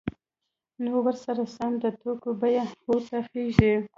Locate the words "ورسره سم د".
1.05-1.85